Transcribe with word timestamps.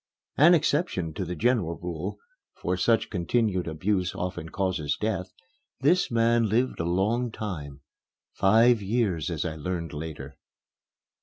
An 0.35 0.55
exception 0.55 1.13
to 1.13 1.25
the 1.25 1.35
general 1.35 1.77
rule 1.77 2.17
(for 2.55 2.75
such 2.75 3.11
continued 3.11 3.67
abuse 3.67 4.15
often 4.15 4.49
causes 4.49 4.97
death), 4.99 5.31
this 5.81 6.09
man 6.09 6.49
lived 6.49 6.79
a 6.79 6.85
long 6.89 7.31
time 7.31 7.81
five 8.33 8.81
years, 8.81 9.29
as 9.29 9.45
I 9.45 9.55
learned 9.55 9.93
later. 9.93 10.37